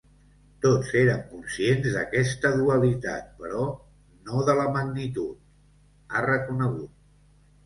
Tots 0.61 0.87
érem 1.01 1.19
conscients 1.33 1.89
d’aquesta 1.97 2.51
dualitat 2.61 3.27
però 3.43 3.67
no 4.31 4.41
de 4.49 4.57
la 4.61 4.67
magnitud, 4.79 5.39
ha 6.17 6.25
reconegut. 6.29 6.99